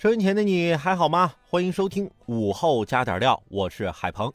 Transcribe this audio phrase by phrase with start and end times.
[0.00, 1.34] 收音前的你还好吗？
[1.46, 4.32] 欢迎收听午后加点料，我是海鹏。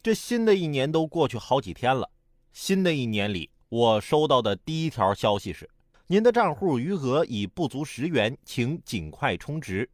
[0.00, 2.08] 这新的一年都过去好几天了，
[2.52, 5.68] 新的一年里，我收到的第一条消息是：
[6.06, 9.90] 您的账户余额已不足十元，请尽快充值。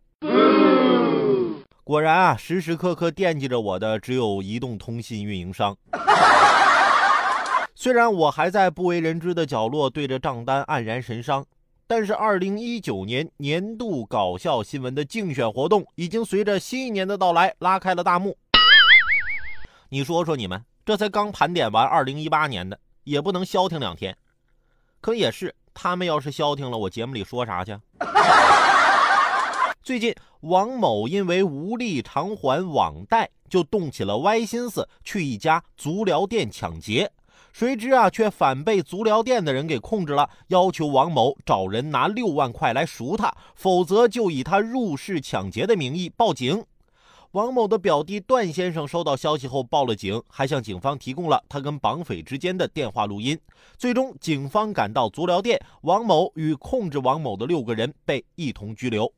[1.82, 5.74] 果然啊，时时刻刻惦记着我的只有移动通信运营商。
[7.74, 11.42] 虽然我还在不为人知的角落对着账单黯然神伤。
[11.92, 18.38] 但是，二零一九年年度搞笑新闻的竞选活动已经随着新一年的到来拉开了大幕。
[19.88, 24.16] 你说说你们，这才刚盘点完二零一八年的，也不能消停两天。
[25.00, 27.76] 可也是，他们要是消停了，我节目里说啥去？
[29.82, 37.10] 最近，王某因为无力偿还网贷，就动起了歪心思，去一家足疗店抢劫。
[37.52, 46.64] 谁知啊，却反被足疗店的人给控制了，要求王某找人拿六万块来赎他，否则就以他入室抢劫的名义报警。
[47.32, 53.38] 王某的表弟段先生收到消息后报了警，还向警方提供了他跟绑匪之间的电话录音。
[53.78, 59.12] 最终，警方赶到足疗店，王某与控制王某的六个人被一同拘留。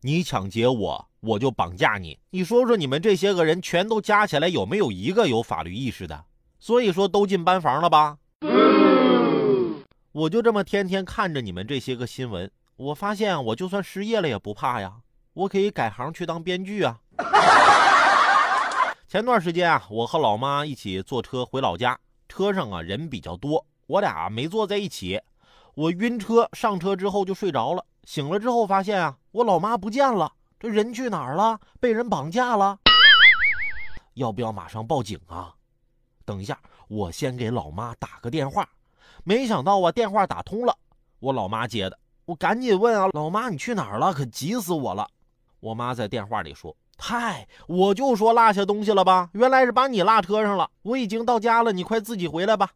[0.00, 2.18] 你抢劫我，我就绑架你。
[2.30, 6.24] 你说说，你们这些个人全都加起来，有没有一个有法律意识的？
[6.58, 8.18] 所以说都进班房了吧？
[10.12, 14.94] 我就这么天天看着你们这些个新闻，我发现我就算失业了也不怕呀，
[15.34, 16.98] 我可以改行去当编剧啊。
[19.06, 21.98] 前段时间啊，我和老妈一起坐车回老家，
[22.28, 25.20] 车上啊人比较多，我俩没坐在一起，
[25.74, 31.60] 我晕车，上车之后就睡着了，醒了之后发现啊，我老妈不见了，这人去哪儿了？
[31.78, 32.78] 被人绑架了？
[34.14, 35.54] 要不要马上报警啊？
[36.28, 38.68] 等一下，我先给老妈打个电话。
[39.24, 40.76] 没想到啊，电话打通了，
[41.20, 41.98] 我老妈接的。
[42.26, 44.12] 我赶紧问啊，老妈你去哪儿了？
[44.12, 45.08] 可急死我了！
[45.60, 50.70] 我妈在电话里说：“嗨，我就说落下东西了吧，原来是把你落车上了。
[50.82, 52.72] 我已经到家了，你快自己回来吧。”